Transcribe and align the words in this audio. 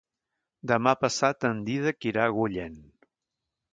Demà 0.71 0.93
passat 1.01 1.47
en 1.51 1.61
Dídac 1.67 2.09
irà 2.13 2.25
a 2.25 2.33
Agullent. 2.33 2.81